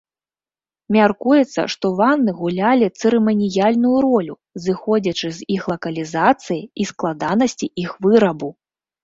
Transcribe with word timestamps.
Мяркуецца, 0.95 1.65
што 1.73 1.85
ванны 1.99 2.33
гулялі 2.39 2.87
цырыманіяльную 3.01 3.93
ролю, 4.07 4.35
зыходзячы 4.65 5.27
з 5.41 5.49
іх 5.59 5.69
лакалізацыі 5.75 6.59
і 6.81 6.89
складанасці 6.95 7.73
іх 7.87 7.91
вырабу. 8.09 8.49